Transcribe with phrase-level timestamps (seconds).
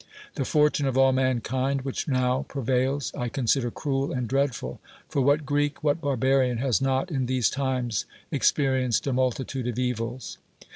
[0.33, 5.45] The fortune of all mankind, which now prevails, I consider cruel and dreadful: for what
[5.45, 10.39] Greek, what barbarian, has not in these times experi enced a multitude of evils